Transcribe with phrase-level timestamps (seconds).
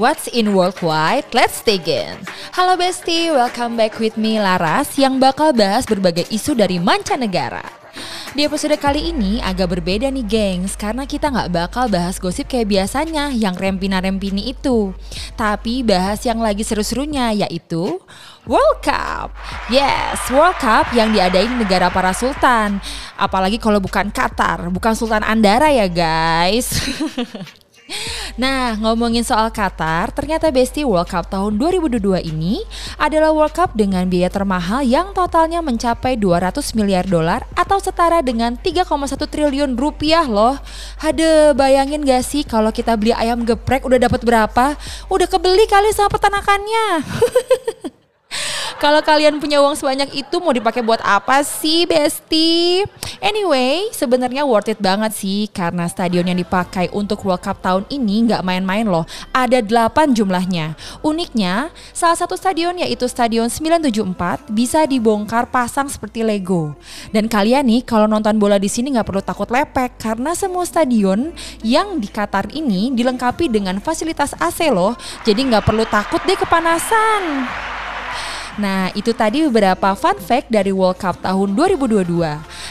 [0.00, 1.28] What's in worldwide?
[1.36, 2.16] Let's dig in.
[2.56, 7.60] Halo Besti, welcome back with me Laras yang bakal bahas berbagai isu dari mancanegara.
[8.32, 12.72] Di episode kali ini agak berbeda nih gengs Karena kita nggak bakal bahas gosip kayak
[12.72, 14.96] biasanya Yang rempina-rempini itu
[15.36, 18.00] Tapi bahas yang lagi seru-serunya yaitu
[18.48, 19.36] World Cup
[19.68, 22.80] Yes, World Cup yang diadain di negara para sultan
[23.20, 26.72] Apalagi kalau bukan Qatar Bukan Sultan Andara ya guys
[28.40, 32.64] Nah, ngomongin soal Qatar, ternyata Besti World Cup tahun 2022 ini
[32.96, 38.56] adalah World Cup dengan biaya termahal yang totalnya mencapai 200 miliar dolar atau setara dengan
[38.56, 38.88] 3,1
[39.28, 40.56] triliun rupiah loh.
[41.00, 44.80] Hade, bayangin gak sih kalau kita beli ayam geprek udah dapat berapa?
[45.12, 46.86] Udah kebeli kali sama peternakannya.
[48.82, 52.82] Kalau kalian punya uang sebanyak itu mau dipakai buat apa sih, Besti?
[53.22, 58.26] Anyway, sebenarnya worth it banget sih karena stadion yang dipakai untuk World Cup tahun ini
[58.26, 59.06] nggak main-main loh.
[59.30, 60.74] Ada 8 jumlahnya.
[60.98, 66.74] Uniknya, salah satu stadion yaitu Stadion 974 bisa dibongkar pasang seperti Lego.
[67.14, 71.30] Dan kalian nih kalau nonton bola di sini nggak perlu takut lepek karena semua stadion
[71.62, 74.98] yang di Qatar ini dilengkapi dengan fasilitas AC loh.
[75.22, 77.46] Jadi nggak perlu takut deh kepanasan.
[78.60, 82.04] Nah, itu tadi beberapa fun fact dari World Cup tahun 2022.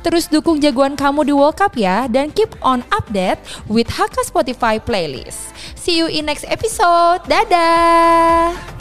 [0.00, 4.80] Terus dukung jagoan kamu di World Cup ya dan keep on update with Haka Spotify
[4.80, 5.52] playlist.
[5.76, 7.24] See you in next episode.
[7.28, 8.75] Dadah.